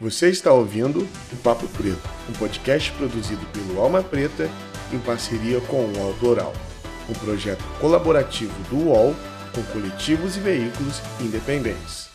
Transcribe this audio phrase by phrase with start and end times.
[0.00, 4.48] Você está ouvindo o Papo Preto, um podcast produzido pelo Alma Preta
[4.90, 6.54] em parceria com o Autoral,
[7.06, 9.14] um projeto colaborativo do UOL
[9.54, 12.09] com coletivos e veículos independentes.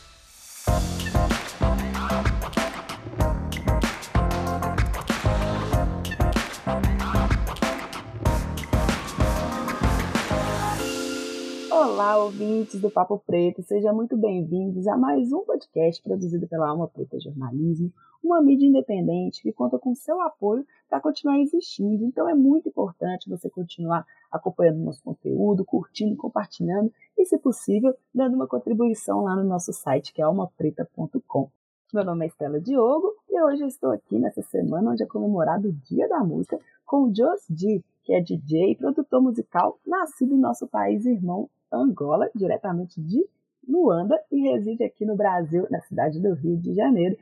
[12.56, 17.20] Ouvintes do Papo Preto, sejam muito bem-vindos a mais um podcast produzido pela Alma Preta
[17.20, 17.92] Jornalismo,
[18.24, 22.06] uma mídia independente que conta com seu apoio para continuar existindo.
[22.06, 28.36] Então é muito importante você continuar acompanhando nosso conteúdo, curtindo, compartilhando e, se possível, dando
[28.36, 31.50] uma contribuição lá no nosso site que é almapreta.com.
[31.94, 35.68] Meu nome é Estela Diogo e hoje eu estou aqui nessa semana onde é comemorado
[35.68, 40.34] o Dia da Música com o Jos D, que é DJ e produtor musical nascido
[40.34, 43.28] em nosso país irmão Angola, diretamente de
[43.68, 47.18] Luanda, e reside aqui no Brasil, na cidade do Rio de Janeiro.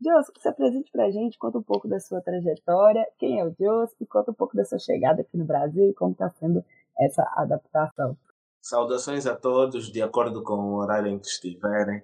[0.00, 3.54] Jos, se apresente para a gente, conta um pouco da sua trajetória, quem é o
[3.58, 6.64] Jos, e conta um pouco da sua chegada aqui no Brasil e como está sendo
[6.98, 8.16] essa adaptação.
[8.60, 12.02] Saudações a todos, de acordo com o horário em que estiverem.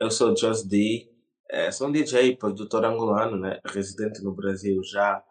[0.00, 1.08] Eu sou Jos D,
[1.50, 5.22] é, sou um DJ, produtor angolano, né, residente no Brasil já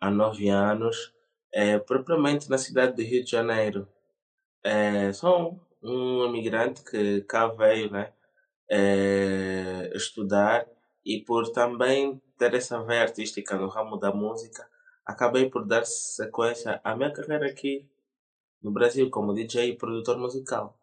[0.00, 1.12] há nove anos,
[1.52, 3.88] é, propriamente na cidade do Rio de Janeiro.
[4.62, 8.12] É, sou um imigrante que cá veio né,
[8.70, 10.66] é, estudar
[11.04, 14.66] e por também ter essa veia artística no ramo da música,
[15.04, 17.86] acabei por dar sequência à minha carreira aqui
[18.62, 20.74] no Brasil como DJ e produtor musical.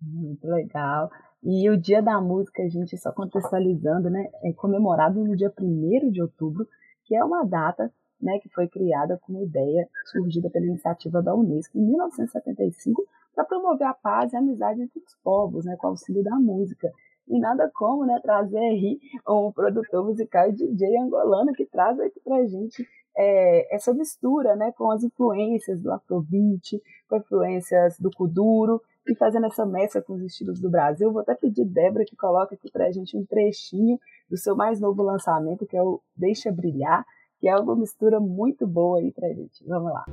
[0.00, 1.10] Muito legal.
[1.42, 6.10] E o Dia da Música, a gente só contextualizando, né, é comemorado no dia 1
[6.10, 6.66] de outubro,
[7.04, 11.34] que é uma data né, que foi criada com uma ideia surgida pela iniciativa da
[11.34, 15.86] Unesco em 1975 para promover a paz e a amizade entre os povos, né, com
[15.86, 16.90] o auxílio da música.
[17.28, 22.20] E nada como né, trazer aí um produtor musical e DJ angolano que traz aqui
[22.20, 22.86] para a gente
[23.16, 29.46] é, essa mistura né, com as influências do afrobeat, com influências do kuduro, e fazendo
[29.46, 31.12] essa mescla com os estilos do Brasil.
[31.12, 33.98] Vou até pedir Débora que coloque aqui para a gente um trechinho
[34.28, 37.04] do seu mais novo lançamento, que é o Deixa Brilhar,
[37.38, 39.64] que é uma mistura muito boa aí pra gente.
[39.66, 40.04] Vamos lá.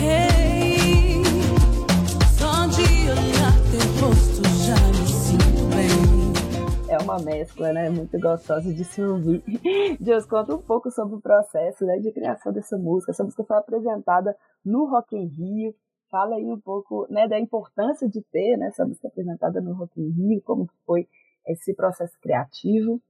[0.00, 0.47] Hey,
[4.00, 6.88] rosto já me sinto bem.
[6.88, 7.90] É uma mescla, né?
[7.90, 9.42] Muito gostosa de se ouvir.
[10.00, 13.10] Deus, conta um pouco sobre o processo né, de criação dessa música.
[13.10, 15.74] Essa música foi apresentada no Rock in Rio.
[16.10, 20.00] Fala aí um pouco né, da importância de ter né, essa música apresentada no Rock
[20.00, 21.08] in Rio, como foi
[21.46, 23.02] esse processo criativo.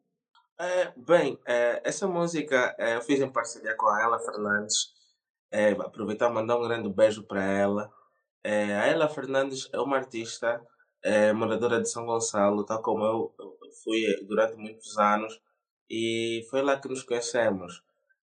[0.59, 4.97] É, bem, é, essa música é, eu fiz em parceria com a Ela Fernandes.
[5.53, 7.91] É, aproveitar e mandar um grande beijo para ela.
[8.43, 10.61] É, a Ela Fernandes é uma artista
[11.09, 13.35] é, moradora de São Gonçalo, tal como eu,
[13.83, 15.41] fui durante muitos anos,
[15.91, 17.83] e foi lá que nos conhecemos.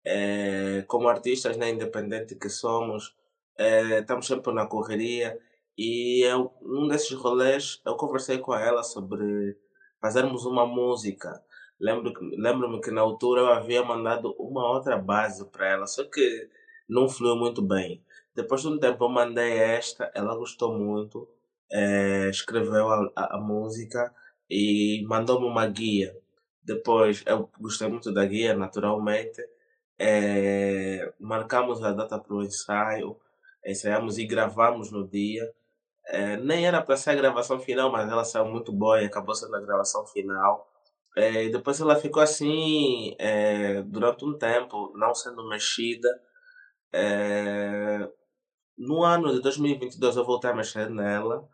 [0.06, 3.16] É, como artistas né, independente que somos,
[3.58, 5.38] é, estamos sempre na correria,
[5.78, 9.58] e eu, num desses rolês eu conversei com ela sobre
[10.02, 11.44] fazermos uma música
[11.80, 16.50] Lembro-me lembro que na altura eu havia mandado uma outra base para ela, só que
[16.90, 18.04] não fluiu muito bem.
[18.36, 21.26] Depois de um tempo eu mandei esta, ela gostou muito,
[21.72, 24.14] é, escreveu a, a, a música
[24.50, 26.16] e mandou-me uma guia.
[26.64, 29.42] Depois eu gostei muito da guia, naturalmente.
[29.98, 33.18] É, marcamos a data para o ensaio,
[33.66, 35.52] ensaiamos e gravamos no dia.
[36.08, 39.36] É, nem era para ser a gravação final, mas ela saiu muito boa e acabou
[39.36, 40.68] sendo a gravação final.
[41.16, 46.10] É, depois ela ficou assim é, durante um tempo, não sendo mexida.
[46.94, 48.10] É,
[48.78, 51.48] no ano de 2022 eu voltei a mexer nela.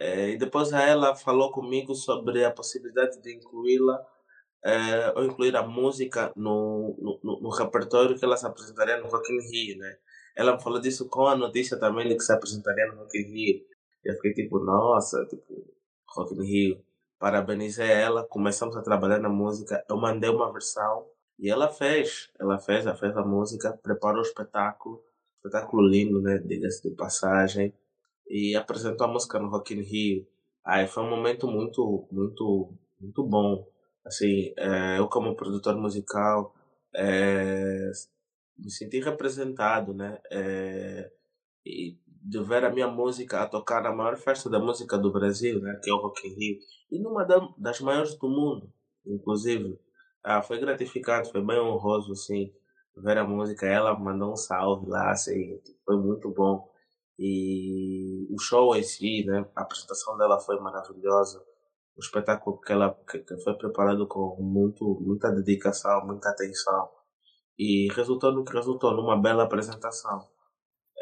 [0.00, 4.00] É, e depois ela falou comigo sobre a possibilidade de incluí-la
[4.64, 9.30] é, ou incluir a música no, no, no, repertório que ela se apresentaria no Rock
[9.30, 9.96] in Rio, né?
[10.34, 13.30] Ela me falou disso com a notícia também de que se apresentaria no Rock in
[13.30, 13.60] Rio.
[14.02, 15.44] Eu fiquei tipo, nossa, tipo,
[16.16, 16.84] Rock in Rio
[17.20, 21.06] parabenizei ela, começamos a trabalhar na música, eu mandei uma versão
[21.38, 25.04] e ela fez, ela fez, ela fez a música, preparou o espetáculo,
[25.36, 27.74] espetáculo lindo, né, diga-se de passagem,
[28.30, 30.26] e apresentou a música no Rock in Rio.
[30.64, 33.66] Aí foi um momento muito, muito, muito bom.
[34.06, 36.54] Assim, é, eu como produtor musical
[36.94, 37.90] é,
[38.56, 41.10] me senti representado, né, é,
[41.66, 45.60] e de ver a minha música a tocar na maior festa da música do Brasil,
[45.60, 46.58] né, que é o Rock in Rio,
[46.90, 47.24] e numa
[47.58, 48.72] das maiores do mundo,
[49.06, 49.78] inclusive.
[50.22, 52.52] Ah, foi gratificante, foi bem honroso, assim,
[52.96, 53.66] ver a música.
[53.66, 56.69] Ela mandou um salve lá, assim, foi muito bom.
[57.20, 61.44] E o show em si, né, a apresentação dela foi maravilhosa.
[61.96, 66.88] um espetáculo que, ela, que, que foi preparado com muito, muita dedicação, muita atenção
[67.58, 70.26] e resultou no que resultou, numa bela apresentação.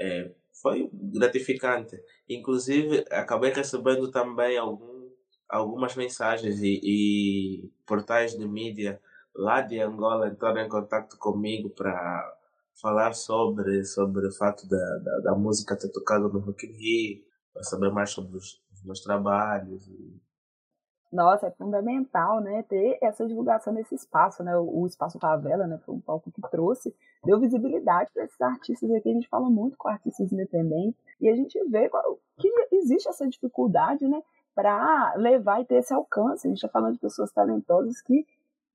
[0.00, 1.96] É, foi gratificante.
[2.28, 5.08] Inclusive, acabei recebendo também algum,
[5.48, 9.00] algumas mensagens e, e portais de mídia
[9.36, 12.37] lá de Angola entraram em contato comigo para
[12.80, 17.24] falar sobre, sobre o fato da, da, da, música ter tocado no Rock in Rio,
[17.52, 19.86] para saber mais sobre os, os meus trabalhos.
[19.88, 20.20] E...
[21.12, 25.78] Nossa, é fundamental, né, ter essa divulgação nesse espaço, né, o, o Espaço Favela, né,
[25.84, 26.94] foi um palco que trouxe,
[27.24, 31.34] deu visibilidade para esses artistas aqui, a gente fala muito com artistas independentes, e a
[31.34, 31.90] gente vê
[32.38, 34.22] que existe essa dificuldade, né,
[34.54, 38.26] para levar e ter esse alcance, a gente está falando de pessoas talentosas que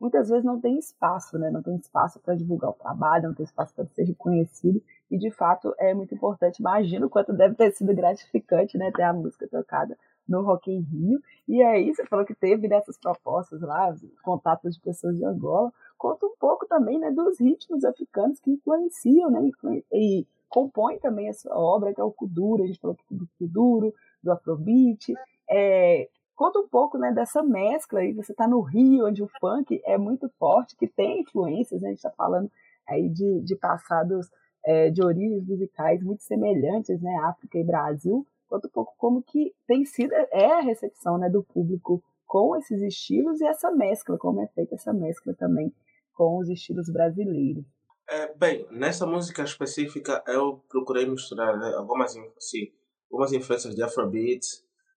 [0.04, 1.50] muitas vezes não tem espaço, né?
[1.50, 4.84] Não tem espaço para divulgar o trabalho, não tem espaço para ser reconhecido.
[5.10, 6.60] E de fato é muito importante.
[6.60, 8.92] Imagino quanto deve ter sido gratificante, né?
[8.92, 9.98] Ter a música tocada
[10.28, 11.22] no Rock in Rio.
[11.48, 15.72] E aí você falou que teve dessas propostas lá, contatos de pessoas de Angola.
[15.98, 17.10] Conta um pouco também, né?
[17.10, 19.50] Dos ritmos africanos que influenciam, né?
[19.94, 22.64] E compõem também a sua obra, que é o Kuduro.
[22.64, 25.14] A gente falou do Kuduro, do Afrobeat.
[25.50, 28.14] É, Conta um pouco né, dessa mescla aí.
[28.14, 31.90] Você está no Rio, onde o funk é muito forte, que tem influências, né?
[31.90, 32.50] a gente está falando
[32.88, 34.30] aí de, de passados,
[34.66, 37.16] é, de origens musicais muito semelhantes, né?
[37.26, 38.26] África e Brasil.
[38.48, 42.82] Conta um pouco como que tem sido, é a recepção né, do público com esses
[42.82, 45.74] estilos e essa mescla, como é feita essa mescla também
[46.14, 47.64] com os estilos brasileiros.
[48.10, 52.72] É, bem, nessa música específica eu procurei misturar né, algumas, assim,
[53.12, 54.46] algumas influências de Afrobeat,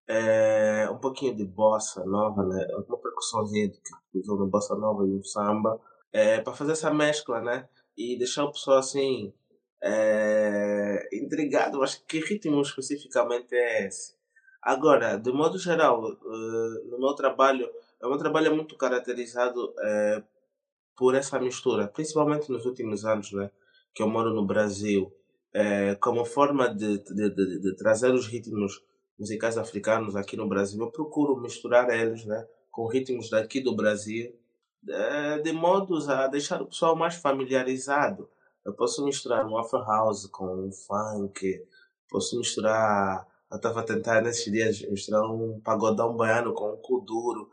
[0.07, 2.65] é, um pouquinho de bossa nova, né?
[2.87, 5.79] Uma percussãozinha que usou no bossa nova e no samba,
[6.13, 7.67] é, para fazer essa mescla, né?
[7.97, 9.33] E deixar o pessoal assim
[9.83, 11.83] é, intrigado.
[11.83, 14.15] Acho que ritmo especificamente é esse.
[14.61, 17.69] Agora, de modo geral, uh, no meu trabalho,
[18.03, 20.23] o meu trabalho é muito caracterizado uh,
[20.95, 23.49] por essa mistura, principalmente nos últimos anos, né?
[23.93, 25.13] Que eu moro no Brasil,
[25.55, 28.83] uh, como forma de, de, de, de trazer os ritmos
[29.19, 34.33] musicais africanos aqui no Brasil, eu procuro misturar eles né, com ritmos daqui do Brasil,
[34.81, 38.29] de, de modos a deixar o pessoal mais familiarizado.
[38.63, 41.65] Eu posso misturar um Afro House com um funk,
[42.09, 43.25] posso misturar.
[43.49, 47.49] Eu estava tentando nesses dias misturar um pagodão baiano com um kuduro.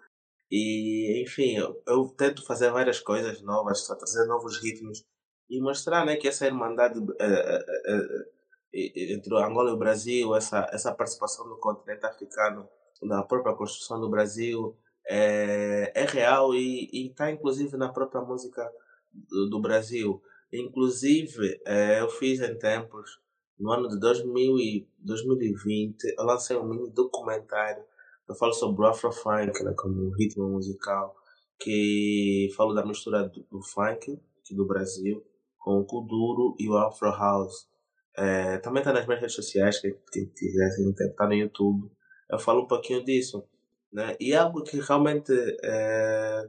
[0.50, 5.04] E, enfim, eu, eu tento fazer várias coisas novas, trazer novos ritmos
[5.48, 8.28] e mostrar né, que essa irmandade é, é, é,
[8.74, 12.68] entre Angola e o Brasil, essa, essa participação do continente africano
[13.02, 14.76] na própria construção do Brasil
[15.06, 18.68] é, é real e está inclusive na própria música
[19.12, 20.20] do, do Brasil.
[20.52, 23.20] Inclusive, é, eu fiz em tempos,
[23.58, 27.84] no ano de 2000 e 2020, eu lancei um mini documentário
[28.28, 31.14] eu falo sobre o Afrofunk né, como um ritmo musical,
[31.58, 34.18] que falo da mistura do, do funk
[34.50, 35.22] do Brasil
[35.58, 37.68] com o Kuduro e o Afro House.
[38.16, 41.90] É, também está nas minhas redes sociais, que, que quisessem está no YouTube.
[42.30, 43.44] Eu falo um pouquinho disso.
[43.92, 44.16] Né?
[44.20, 45.32] E é algo que realmente
[45.62, 46.48] é,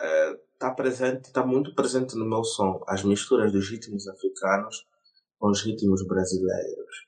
[0.00, 2.82] é, tá presente, está muito presente no meu som.
[2.86, 4.86] As misturas dos ritmos africanos
[5.38, 7.06] com os ritmos brasileiros.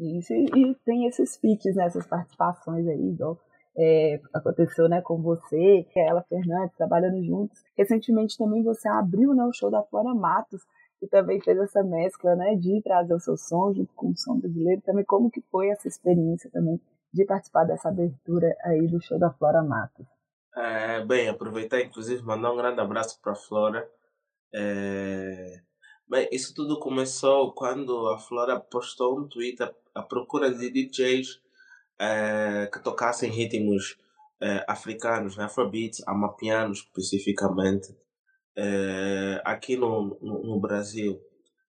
[0.00, 3.38] Isso, e tem esses feats, né, essas participações aí, igual
[3.76, 7.62] é, aconteceu né, com você, a Ela Fernandes, trabalhando juntos.
[7.76, 10.62] Recentemente também você abriu né, o show da Flora Matos,
[11.04, 14.38] que também fez essa mescla, né, de trazer o seu som junto com o som
[14.38, 16.80] brasileiro, também como que foi essa experiência também
[17.12, 20.06] de participar dessa abertura aí do show da Flora Matos.
[20.56, 23.88] É, bem, aproveitar inclusive mandar um grande abraço para a Flora.
[24.52, 25.60] É...
[26.08, 29.62] Bem, isso tudo começou quando a Flora postou um tweet
[29.94, 31.40] à, procura de DJs
[31.98, 33.98] é, que tocassem ritmos
[34.40, 37.94] é, africanos, né, afrobeats, amapiano especificamente
[38.56, 41.20] é, aqui no, no, no, Brasil,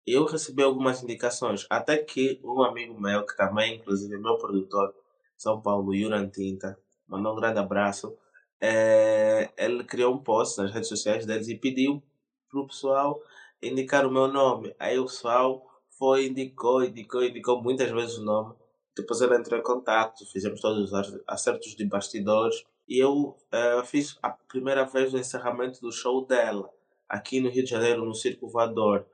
[0.06, 4.94] eu recebi algumas indicações, até que um amigo meu, que também, inclusive, é meu produtor,
[5.38, 8.16] São Paulo, Yuran Tinta, mandou um grande abraço.
[8.62, 12.04] É, ele criou um post nas redes sociais deles e pediu
[12.50, 13.22] para o pessoal
[13.62, 14.76] indicar o meu nome.
[14.80, 15.66] Aí o pessoal
[15.98, 18.56] foi, indicou, indicou, indicou muitas vezes o nome.
[18.96, 24.18] Depois ele entrou em contato, fizemos todos os acertos de bastidores e eu uh, fiz
[24.22, 26.68] a primeira vez o encerramento do show dela,
[27.08, 29.06] aqui no Rio de Janeiro, no Circo Voador.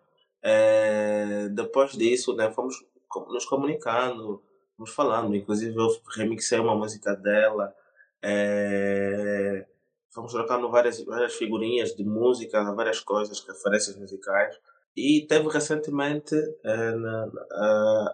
[0.42, 2.86] Uh, depois disso, né, fomos
[3.28, 4.42] nos comunicando,
[4.78, 5.36] fomos falando.
[5.36, 7.76] Inclusive, eu remixei uma música dela.
[8.24, 9.66] Uh,
[10.10, 14.58] fomos trocando várias, várias figurinhas de música, várias coisas, referências musicais.
[14.96, 16.34] E teve recentemente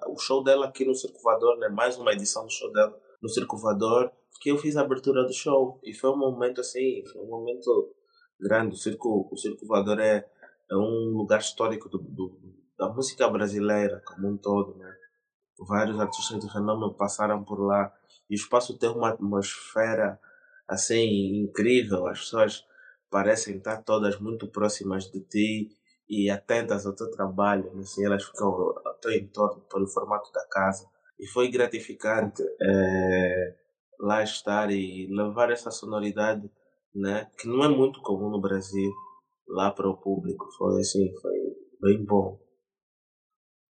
[0.07, 3.29] o show dela aqui no Circo Voador, né, mais uma edição do show dela no
[3.29, 4.11] Circo Voador,
[4.41, 5.79] que eu fiz a abertura do show.
[5.83, 7.93] E foi um momento assim, foi um momento
[8.39, 8.73] grande.
[8.73, 10.25] O Circo, o Circo Voador é,
[10.69, 12.39] é um lugar histórico do, do,
[12.77, 14.91] da música brasileira como um todo, né?
[15.59, 17.93] Vários artistas de renome passaram por lá.
[18.29, 20.19] E o espaço tem uma atmosfera
[20.67, 22.07] assim incrível.
[22.07, 22.65] As pessoas
[23.11, 25.69] parecem estar todas muito próximas de ti
[26.09, 27.81] e atentas ao teu trabalho, né?
[27.81, 30.89] assim, elas ficam ao teu entorno pelo formato da casa.
[31.21, 33.55] E foi gratificante é,
[33.99, 36.49] lá estar e levar essa sonoridade,
[36.95, 38.91] né, que não é muito comum no Brasil,
[39.47, 40.45] lá para o público.
[40.57, 41.39] Foi assim, foi
[41.79, 42.39] bem bom.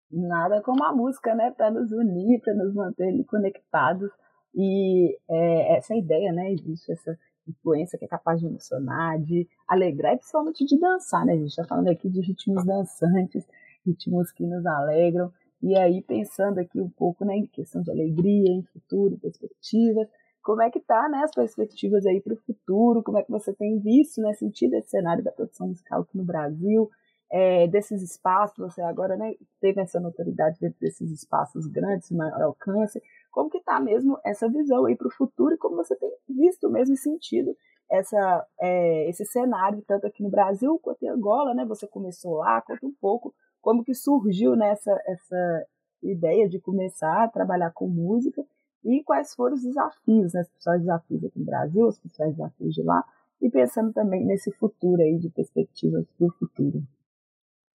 [0.10, 4.10] Nada como a música, né, para nos unir, para nos manter conectados.
[4.55, 7.17] E é, essa ideia, né, existe essa
[7.48, 11.34] influência que é capaz de emocionar, de alegrar e principalmente de dançar, né?
[11.34, 13.46] A gente está falando aqui de ritmos dançantes,
[13.86, 15.31] ritmos que nos alegram.
[15.62, 20.08] E aí, pensando aqui um pouco né, em questão de alegria, em futuro, perspectivas,
[20.41, 23.53] como é que tá né, as perspectivas aí para o futuro, como é que você
[23.53, 26.89] tem visto, né, sentido esse cenário da produção musical aqui no Brasil,
[27.32, 33.01] é, desses espaços, você agora né, teve essa notoriedade dentro desses espaços grandes, maior alcance,
[33.32, 36.70] como que está mesmo essa visão aí para o futuro e como você tem visto
[36.70, 37.56] mesmo sentido
[37.89, 41.65] essa, é, esse cenário, tanto aqui no Brasil quanto em Angola, né?
[41.65, 45.68] Você começou lá, conta um pouco como que surgiu nessa essa
[46.03, 48.44] ideia de começar a trabalhar com música
[48.84, 50.41] e quais foram os desafios, né?
[50.41, 53.06] Os principais desafios aqui no Brasil, os principais desafios de lá,
[53.41, 56.84] e pensando também nesse futuro aí, de perspectivas para o futuro.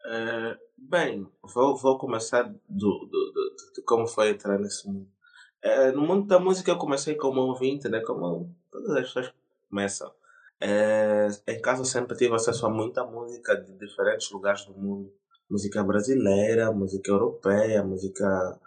[0.04, 5.08] É, bem, vou, vou começar do, do, do, de como foi entrar nesse mundo.
[5.62, 8.00] É, no mundo da música eu comecei como ouvinte, né?
[8.00, 9.32] Como todas as pessoas
[9.68, 10.12] começam.
[10.60, 15.12] É, em casa eu sempre tive acesso a muita música de diferentes lugares do mundo.
[15.48, 18.58] Música brasileira, música europeia, música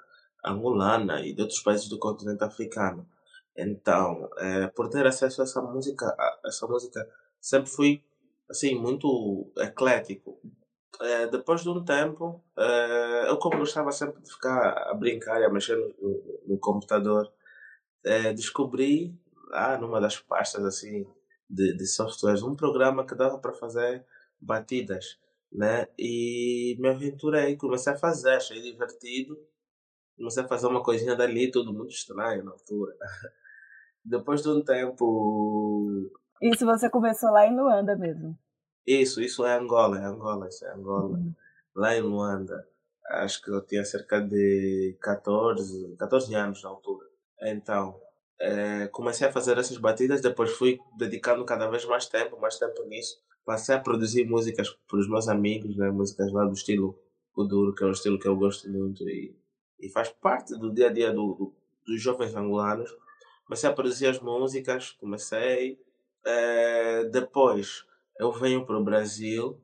[0.46, 3.08] angolana e de outros países do continente africano.
[3.56, 7.08] Então, é, por ter acesso a essa música, a essa música
[7.42, 8.04] sempre fui
[8.50, 10.40] assim muito eclético
[11.02, 15.46] é, depois de um tempo, é, eu como gostava sempre de ficar a brincar e
[15.46, 17.32] a mexer no, no, computador,
[18.36, 19.18] descobri
[19.50, 21.06] lá numa das pastas assim
[21.50, 24.06] de, de softwares um programa que dava para fazer
[24.40, 25.18] batidas,
[25.52, 25.88] né?
[25.98, 29.38] E me aventurei, comecei a fazer, achei divertido,
[30.18, 32.96] comecei a fazer uma coisinha dali, tudo muito estranho na altura.
[34.04, 36.10] Depois de um tempo.
[36.42, 38.38] Isso você começou lá em Luanda mesmo?
[38.86, 41.18] Isso, isso é Angola, é Angola, isso é Angola.
[41.18, 41.34] Uhum.
[41.76, 42.68] Lá em Luanda,
[43.10, 47.06] acho que eu tinha cerca de 14, 14 anos na altura.
[47.42, 48.00] Então,
[48.40, 52.84] é, comecei a fazer essas batidas, depois fui dedicando cada vez mais tempo, mais tempo
[52.86, 53.22] nisso.
[53.50, 55.90] Passei a produzir músicas para os meus amigos, né?
[55.90, 56.96] músicas lá do estilo
[57.34, 59.36] Kuduro, que é um estilo que eu gosto muito e,
[59.80, 62.96] e faz parte do dia a dia do, do, dos jovens angolanos.
[63.48, 65.80] Comecei a produzir as músicas, comecei.
[66.24, 67.88] É, depois
[68.20, 69.60] eu venho para o Brasil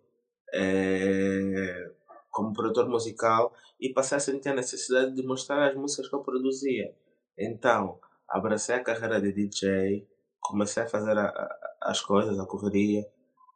[0.51, 1.91] é,
[2.31, 6.23] como produtor musical e passei a sentir a necessidade de mostrar as músicas que eu
[6.23, 6.91] produzia.
[7.37, 10.07] Então, abracei a carreira de DJ,
[10.39, 13.05] comecei a fazer a, a, as coisas, a correria.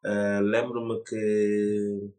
[0.04, 2.14] É, Lembro-me que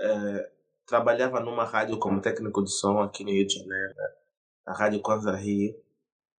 [0.00, 0.50] é,
[0.86, 4.08] trabalhava numa rádio como técnico de som aqui no Rio de Janeiro, né?
[4.66, 5.74] a Rádio Kwanza Rio,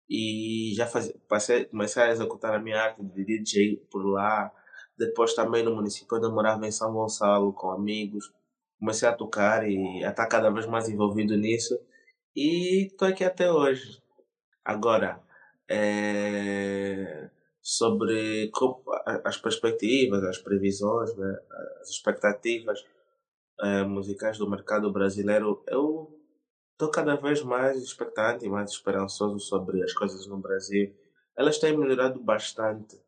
[0.10, 4.52] e já faz, passei, comecei a executar a minha arte de DJ por lá,
[4.98, 8.32] depois também no município onde eu morava em São Gonçalo com amigos.
[8.80, 11.80] Comecei a tocar e a estar cada vez mais envolvido nisso.
[12.36, 14.02] E estou aqui até hoje.
[14.66, 15.22] Agora,
[15.70, 17.30] é,
[17.62, 18.52] sobre
[19.24, 21.40] as perspectivas, as previsões, né,
[21.82, 22.84] as expectativas
[23.60, 26.20] é, musicais do mercado brasileiro, eu
[26.74, 30.94] estou cada vez mais expectante e mais esperançoso sobre as coisas no Brasil.
[31.38, 33.00] Elas têm melhorado bastante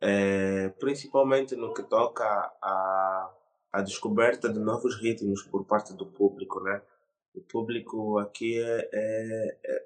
[0.00, 2.24] é, principalmente no que toca
[2.62, 3.34] à,
[3.72, 6.80] à descoberta de novos ritmos por parte do público, né?
[7.34, 9.84] O público aqui é, é, é,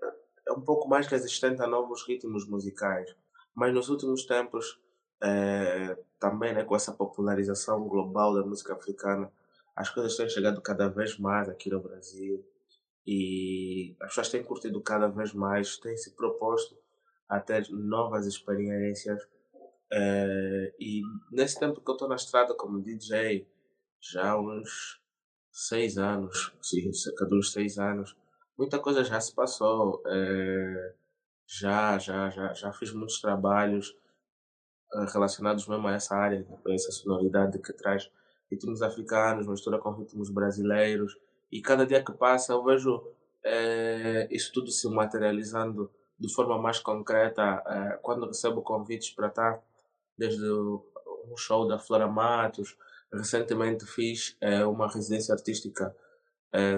[0.48, 3.14] é um pouco mais resistente a novos ritmos musicais,
[3.54, 4.80] mas nos últimos tempos,
[5.22, 9.32] é, também né, com essa popularização global da música africana,
[9.74, 12.44] as coisas têm chegado cada vez mais aqui no Brasil
[13.06, 16.76] e as pessoas têm curtido cada vez mais, têm se proposto
[17.28, 19.26] a ter novas experiências
[19.92, 23.46] Uh, e nesse tempo que eu estou na estrada como DJ,
[24.00, 24.98] já há uns
[25.50, 28.16] seis anos, sim, cerca de uns seis anos,
[28.56, 30.02] muita coisa já se passou.
[30.06, 30.94] Uh,
[31.46, 33.90] já, já, já, já fiz muitos trabalhos
[34.94, 38.10] uh, relacionados mesmo a essa área, a essa sonoridade que traz
[38.50, 41.18] ritmos africanos, mistura com ritmos brasileiros.
[41.50, 43.04] E cada dia que passa eu vejo
[44.30, 49.60] isso tudo se materializando de forma mais concreta uh, quando recebo convites para estar
[50.16, 52.76] desde um show da Flora Matos.
[53.12, 55.94] Recentemente fiz uh, uma residência artística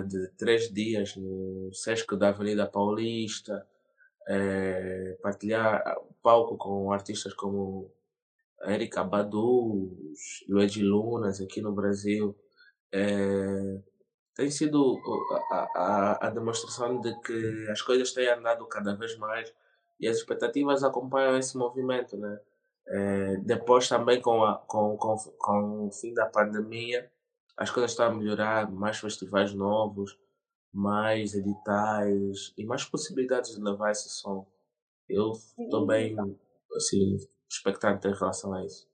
[0.06, 3.66] de três dias no Sesc da Avenida Paulista,
[5.22, 5.82] partilhar
[6.22, 7.90] palco com artistas como
[8.62, 9.92] Erika Badu,
[10.48, 12.34] Luigi Lunas aqui no Brasil.
[14.34, 14.98] tem sido
[15.50, 19.52] a, a, a demonstração de que as coisas têm andado cada vez mais
[20.00, 22.40] e as expectativas acompanham esse movimento, né?
[22.86, 27.10] É, depois também com, a, com, com, com o fim da pandemia,
[27.56, 30.18] as coisas estão a melhorar, mais festivais novos,
[30.74, 34.46] mais editais e mais possibilidades de levar esse som.
[35.08, 36.16] Eu estou bem
[36.74, 37.16] assim,
[37.48, 38.88] expectante em relação a isso.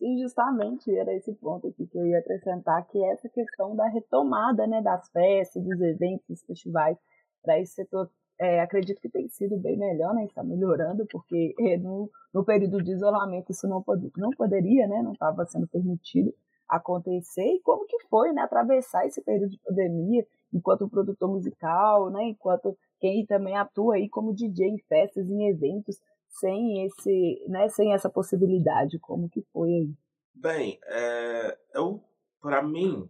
[0.00, 3.88] E justamente era esse ponto aqui que eu ia acrescentar, que é essa questão da
[3.88, 6.96] retomada né, das festas, dos eventos, dos festivais,
[7.42, 10.24] para esse setor é, acredito que tem sido bem melhor, né?
[10.24, 15.00] Está melhorando, porque é, no, no, período de isolamento isso não, pod não poderia, né?
[15.02, 16.34] Não estava sendo permitido
[16.68, 17.44] acontecer.
[17.44, 18.42] E como que foi, né?
[18.42, 22.24] Atravessar esse período de pandemia enquanto produtor musical, né?
[22.24, 27.68] Enquanto quem também atua aí como DJ em festas, em eventos, sem esse, né?
[27.68, 29.94] Sem essa possibilidade, como que foi aí?
[30.34, 32.02] Bem, é, eu,
[32.40, 33.08] para mim,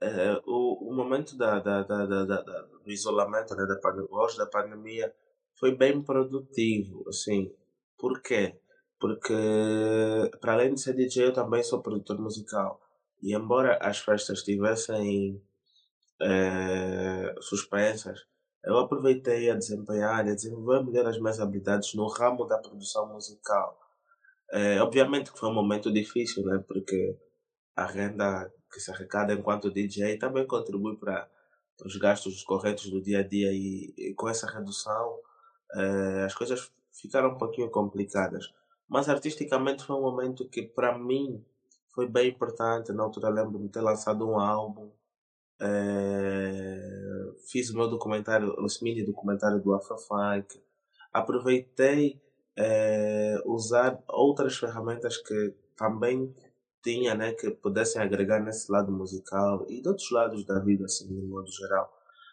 [0.00, 2.42] é, o, o momento da, da, da, da,
[2.84, 5.14] do isolamento, né, da pandemia, da pandemia,
[5.58, 7.52] foi bem produtivo, assim.
[7.98, 8.58] Por quê?
[9.00, 9.34] Porque,
[10.40, 12.80] para além de ser DJ, eu também sou produtor musical.
[13.22, 15.42] E embora as festas estivessem
[16.20, 18.20] é, suspensas,
[18.64, 23.08] eu aproveitei a desempenhar e a desenvolver melhor as minhas habilidades no ramo da produção
[23.12, 23.78] musical.
[24.50, 26.62] É, obviamente que foi um momento difícil, né?
[26.66, 27.16] Porque
[27.76, 31.28] a renda que se arrecada enquanto DJ também contribui para
[31.84, 35.20] os gastos corretos do dia a dia e, e com essa redução
[35.74, 38.46] eh, as coisas ficaram um pouquinho complicadas.
[38.88, 41.44] Mas artisticamente foi um momento que para mim
[41.94, 42.92] foi bem importante.
[42.92, 44.90] Na altura lembro-me de ter lançado um álbum.
[45.60, 50.60] Eh, fiz o meu documentário, o mini documentário do Afrofunk.
[51.12, 52.20] Aproveitei
[52.56, 56.34] eh, usar outras ferramentas que também
[56.82, 61.08] tinha, né, que pudessem agregar nesse lado musical e de outros lados da vida, assim,
[61.08, 61.92] de modo geral.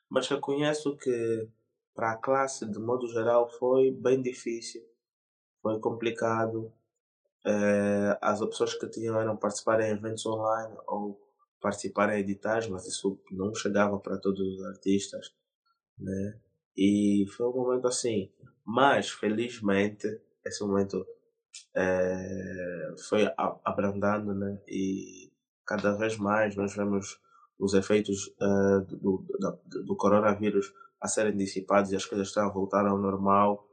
[0.10, 1.48] Mas reconheço que
[1.96, 4.82] para a classe, de modo geral, foi bem difícil,
[5.62, 6.72] foi complicado.
[7.46, 11.25] É, as opções que tinham eram participar em eventos online ou
[11.66, 15.34] participar em editais, mas isso não chegava para todos os artistas,
[15.98, 16.40] né?
[16.78, 18.32] E foi um momento assim.
[18.64, 21.04] Mas, felizmente, esse momento
[21.76, 23.28] é, foi
[23.64, 24.62] abrandando, né?
[24.68, 25.32] E
[25.66, 27.20] cada vez mais nós vemos
[27.58, 32.54] os efeitos uh, do, do, do, coronavírus a serem dissipados e as coisas estão a
[32.54, 33.68] voltar ao normal.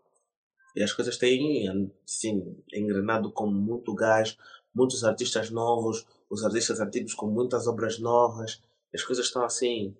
[0.74, 4.38] E as coisas têm, sim, engrenado com muito gás,
[4.74, 8.62] muitos artistas novos, os artistas antigos com muitas obras novas.
[8.94, 9.94] As coisas estão assim.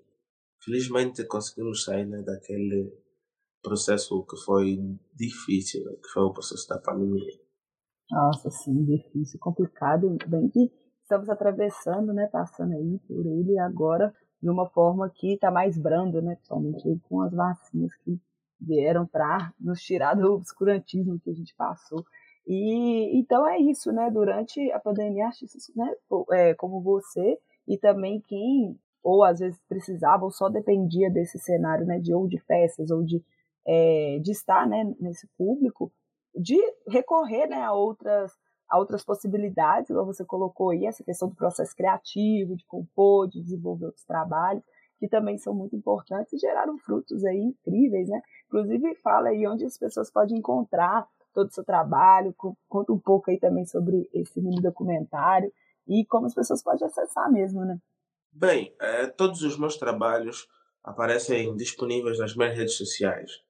[0.64, 2.90] Felizmente conseguimos sair né, daquele
[3.62, 4.78] processo que foi
[5.14, 7.38] difícil, né, que foi o processo da pandemia.
[8.10, 14.48] Nossa, sim, difícil, complicado, bem que estamos atravessando, né, passando aí por ele agora de
[14.48, 18.18] uma forma que está mais branda, né, principalmente com as vacinas que
[18.58, 22.04] vieram para nos tirar do obscurantismo que a gente passou.
[22.46, 24.10] E então é isso, né?
[24.10, 25.94] Durante a pandemia, artistas, né,
[26.32, 31.84] é, como você e também quem ou às vezes precisava ou só dependia desse cenário,
[31.86, 33.22] né, de ou de festas ou de
[33.66, 35.92] é, de estar, né, nesse público,
[36.34, 36.56] de
[36.88, 38.32] recorrer né, a, outras,
[38.68, 43.40] a outras possibilidades, como você colocou aí, essa questão do processo criativo, de compor, de
[43.40, 44.64] desenvolver outros trabalhos,
[44.98, 48.20] que também são muito importantes e geraram frutos aí incríveis, né?
[48.46, 52.34] Inclusive fala aí onde as pessoas podem encontrar todo o seu trabalho,
[52.68, 55.52] conta um pouco aí também sobre esse mini documentário
[55.88, 57.78] e como as pessoas podem acessar mesmo, né?
[58.30, 60.48] Bem, é, todos os meus trabalhos
[60.82, 63.42] aparecem disponíveis nas minhas redes sociais,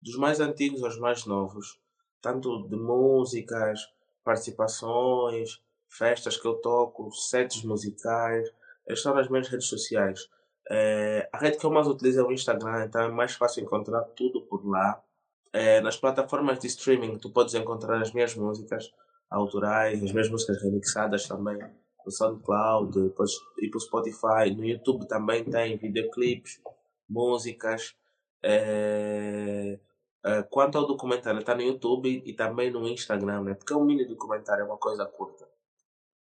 [0.00, 1.78] dos mais antigos aos mais novos
[2.20, 3.80] tanto de músicas,
[4.24, 8.48] participações, festas que eu toco, sets musicais,
[8.88, 10.28] estão nas minhas redes sociais.
[10.70, 14.02] É, a rede que eu mais utilizo é o Instagram, então é mais fácil encontrar
[14.16, 15.02] tudo por lá.
[15.52, 18.92] É, nas plataformas de streaming tu podes encontrar as minhas músicas
[19.30, 21.58] autorais, as minhas músicas remixadas também
[22.04, 24.54] no SoundCloud, depois ir para o Spotify.
[24.56, 26.60] No YouTube também tem videoclipes,
[27.08, 27.94] músicas.
[28.42, 29.78] É,
[30.26, 33.54] Uh, quanto ao documentário, está no YouTube e também no Instagram, né?
[33.54, 35.48] Porque é um mini documentário, é uma coisa curta.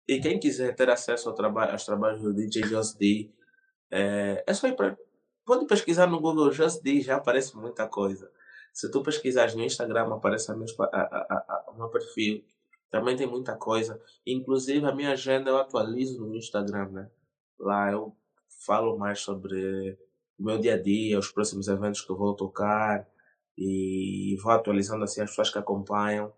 [0.06, 3.30] E quem quiser ter acesso ao trabalho, aos trabalhos do DJ Just D,
[3.90, 4.96] é, é só ir para.
[5.44, 8.30] Pode pesquisar no Google Just D, já aparece muita coisa.
[8.76, 12.44] Se tu pesquisares no Instagram, aparece a mesma, a, a, a, o meu perfil.
[12.90, 13.98] Também tem muita coisa.
[14.26, 17.10] Inclusive, a minha agenda eu atualizo no Instagram, né?
[17.58, 18.14] Lá eu
[18.66, 19.98] falo mais sobre
[20.38, 23.08] o meu dia a dia, os próximos eventos que eu vou tocar
[23.56, 26.30] e vou atualizando assim as pessoas que acompanham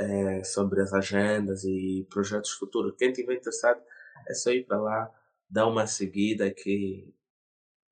[0.00, 2.96] é, sobre as agendas e projetos futuros.
[2.98, 3.80] Quem tiver interessado
[4.28, 5.14] é só ir para lá,
[5.48, 7.14] dar uma seguida que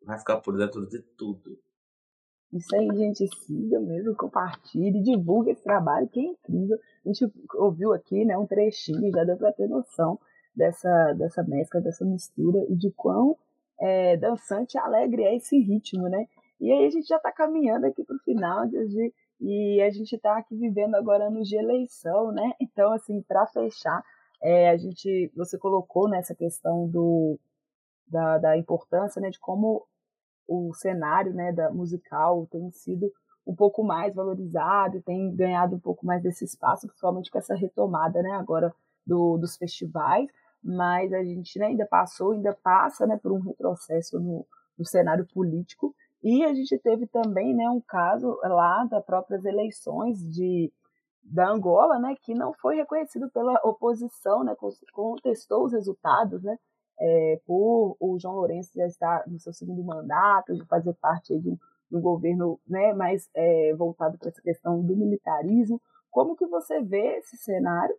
[0.02, 1.56] vai ficar por dentro de tudo.
[2.52, 6.78] Isso aí, gente, siga mesmo, compartilhe, divulgue esse trabalho que é incrível.
[7.04, 10.18] A gente ouviu aqui né, um trechinho, já deu para ter noção
[10.54, 13.36] dessa, dessa mescla, dessa mistura e de quão
[13.80, 16.26] é, dançante e alegre é esse ritmo, né?
[16.58, 20.14] E aí a gente já está caminhando aqui para o final de, e a gente
[20.14, 22.52] está aqui vivendo agora anos de eleição, né?
[22.60, 24.02] Então, assim, para fechar,
[24.42, 27.38] é, a gente, você colocou nessa questão do,
[28.08, 29.86] da, da importância, né, de como
[30.48, 33.12] o cenário, né, da musical tem sido
[33.46, 38.20] um pouco mais valorizado, tem ganhado um pouco mais desse espaço, principalmente com essa retomada,
[38.22, 38.74] né, agora
[39.06, 40.28] do, dos festivais,
[40.62, 44.44] mas a gente né, ainda passou, ainda passa, né, por um retrocesso no,
[44.76, 50.18] no cenário político, e a gente teve também, né, um caso lá das próprias eleições
[50.18, 50.72] de
[51.28, 54.54] da Angola, né, que não foi reconhecido pela oposição, né,
[54.92, 56.56] contestou os resultados, né,
[56.98, 61.50] é, por o João Lourenço já estar no seu segundo mandato, de fazer parte de
[61.50, 61.58] um,
[61.90, 65.80] de um governo né, mais é, voltado para essa questão do militarismo.
[66.10, 67.94] Como que você vê esse cenário?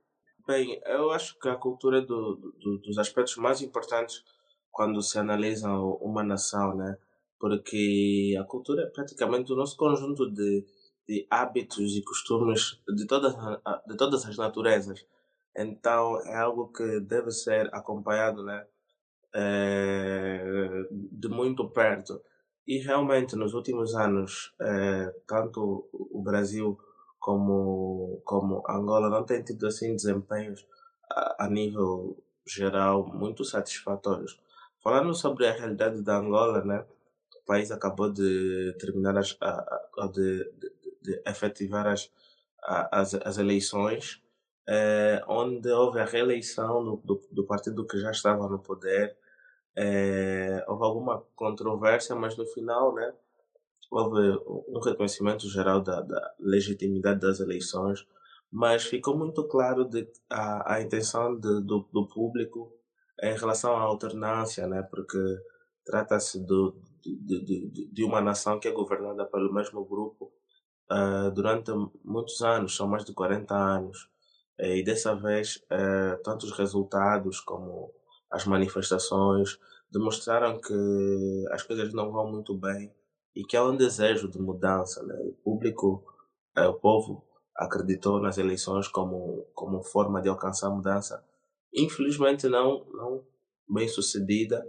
[0.48, 4.24] Bem, eu acho que a cultura do, do, dos aspectos mais importantes
[4.72, 6.98] quando se analisa uma nação, né?
[7.40, 10.66] Porque a cultura é praticamente o nosso conjunto de,
[11.08, 13.36] de hábitos e costumes de todas,
[13.88, 15.06] de todas as naturezas.
[15.56, 18.66] Então é algo que deve ser acompanhado, né?
[19.40, 22.20] Eh, de muito perto.
[22.66, 26.76] E realmente, nos últimos anos, eh, tanto o Brasil
[27.20, 30.66] como, como Angola não têm tido assim desempenhos
[31.12, 34.40] a, a nível geral muito satisfatórios.
[34.80, 36.84] Falando sobre a realidade da Angola, né,
[37.40, 40.72] o país acabou de terminar as, a, a, de, de,
[41.02, 42.12] de efetivar as,
[42.92, 44.20] as, as eleições,
[44.68, 49.16] eh, onde houve a reeleição do, do, do partido que já estava no poder
[49.78, 53.14] é, houve alguma controvérsia, mas no final, né,
[53.92, 54.22] houve
[54.68, 58.06] um reconhecimento geral da, da legitimidade das eleições,
[58.52, 62.74] mas ficou muito claro de, a, a intenção de, do, do público
[63.22, 65.20] em relação à alternância, né, porque
[65.86, 66.74] trata-se de,
[67.06, 70.34] de, de, uma nação que é governada pelo mesmo grupo
[70.92, 71.72] uh, durante
[72.04, 74.10] muitos anos, são mais de 40 anos.
[74.60, 77.94] E dessa vez, uh, tanto os resultados como
[78.32, 79.58] as manifestações
[79.92, 82.94] demonstraram que as coisas não vão muito bem
[83.36, 85.04] e que há um desejo de mudança.
[85.04, 85.16] Né?
[85.22, 86.04] O público,
[86.56, 91.24] é, o povo acreditou nas eleições como, como forma de alcançar mudança.
[91.74, 93.24] Infelizmente não, não
[93.70, 94.68] bem sucedida,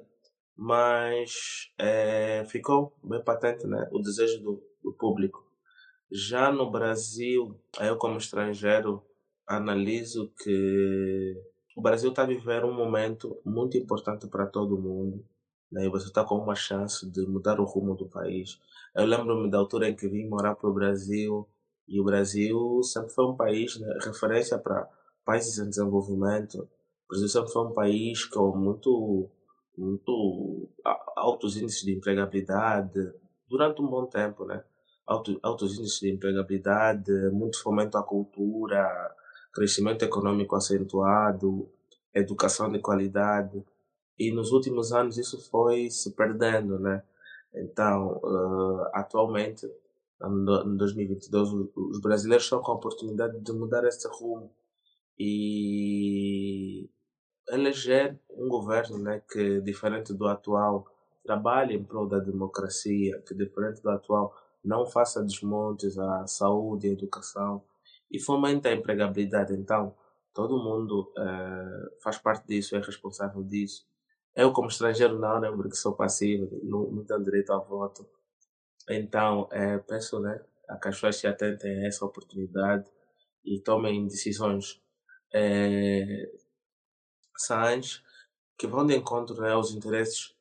[0.56, 1.32] mas
[1.78, 3.88] é, ficou bem patente né?
[3.92, 5.46] o desejo do, do público.
[6.10, 9.04] Já no Brasil, eu como estrangeiro
[9.46, 11.34] analiso que
[11.78, 15.24] o Brasil está viver um momento muito importante para todo mundo.
[15.70, 15.86] Né?
[15.86, 18.58] E você está com uma chance de mudar o rumo do país.
[18.96, 21.48] Eu lembro-me da altura em que vim morar para o Brasil.
[21.86, 24.88] E o Brasil sempre foi um país, né, referência para
[25.24, 26.58] países em desenvolvimento.
[26.58, 29.30] O Brasil sempre foi um país com muito,
[29.76, 30.68] muito
[31.16, 33.12] altos índices de empregabilidade
[33.48, 34.64] durante um bom tempo, né?
[35.06, 39.14] Altos, altos índices de empregabilidade, muito fomento à cultura,
[39.52, 41.68] crescimento econômico acentuado,
[42.14, 43.64] educação de qualidade.
[44.18, 47.02] E nos últimos anos isso foi se perdendo, né?
[47.54, 49.66] Então, uh, atualmente,
[50.22, 54.50] em 2022, os brasileiros estão com a oportunidade de mudar esse rumo
[55.18, 56.88] e
[57.48, 60.86] eleger um governo né, que, diferente do atual,
[61.24, 64.34] trabalhe em prol da democracia, que, diferente do atual,
[64.64, 67.62] não faça desmontes à saúde, à educação,
[68.10, 69.52] e fomenta a empregabilidade.
[69.54, 69.94] Então,
[70.34, 73.86] todo mundo uh, faz parte disso, é responsável disso.
[74.34, 78.08] Eu, como estrangeiro, não, né, porque sou passivo, não, não tenho direito a voto.
[78.88, 82.88] Então, é, peço né, a que as pessoas se atentem a essa oportunidade
[83.44, 84.80] e tomem decisões
[85.34, 86.30] é,
[87.36, 88.02] sãs
[88.56, 90.34] que vão de encontro né, aos interesses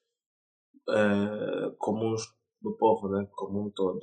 [0.89, 2.21] é, comuns
[2.61, 3.99] do povo, né, como um todo.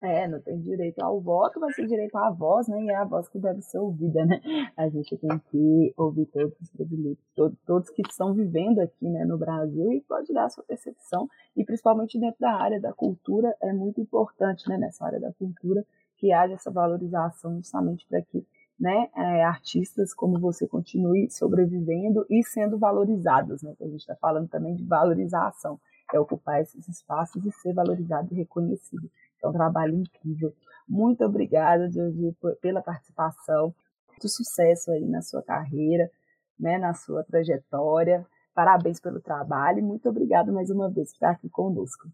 [0.00, 2.80] É, não tem direito ao voto, mas tem direito à voz, né?
[2.82, 4.40] E é a voz que deve ser ouvida, né?
[4.76, 9.24] A gente tem que ouvir todos os brasileiros, todos, todos que estão vivendo aqui né,
[9.24, 13.52] no Brasil e pode dar a sua percepção, e principalmente dentro da área da cultura,
[13.60, 15.84] é muito importante, né, nessa área da cultura,
[16.16, 18.46] que haja essa valorização justamente para que
[18.78, 23.74] né, é, artistas como você continue sobrevivendo e sendo valorizados, né?
[23.76, 25.80] Que a gente está falando também de valorização,
[26.14, 29.10] é ocupar esses espaços e ser valorizado e reconhecido.
[29.42, 30.54] É um trabalho incrível.
[30.88, 33.74] Muito obrigada, Jorge, pela participação.
[34.08, 36.10] Muito sucesso aí na sua carreira,
[36.58, 38.26] né, na sua trajetória.
[38.54, 42.08] Parabéns pelo trabalho e muito obrigada mais uma vez por estar aqui conosco.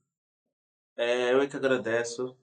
[0.96, 2.36] É, eu é que agradeço.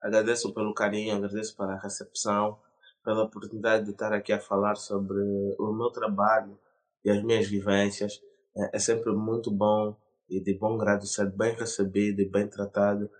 [0.00, 2.58] Agradeço pelo carinho, agradeço pela recepção,
[3.04, 5.18] pela oportunidade de estar aqui a falar sobre
[5.58, 6.58] o meu trabalho
[7.04, 8.20] e as minhas vivências.
[8.56, 9.96] É, é sempre muito bom
[10.28, 13.10] e de bom grado ser bem recebido e bem tratado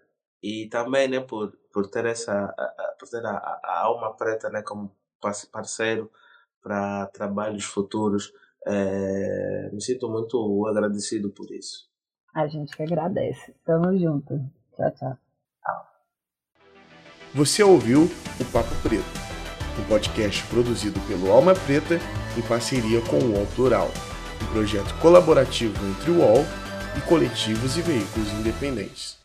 [0.42, 2.54] e também né por por ter essa
[2.98, 4.94] por ter a, a alma preta né como
[5.52, 6.10] parceiro
[6.62, 8.32] para trabalhos futuros
[8.66, 11.88] é, me sinto muito agradecido por isso.
[12.34, 13.54] A gente que agradece.
[13.64, 14.38] Tamo junto.
[14.76, 15.18] Tchau tchau.
[17.34, 19.20] Você ouviu o Papo Preto
[19.78, 21.94] um podcast produzido pelo Alma Preta
[22.36, 23.88] em parceria com o UOL Plural
[24.42, 26.44] um projeto colaborativo entre o UOL
[26.98, 29.19] e coletivos e veículos independentes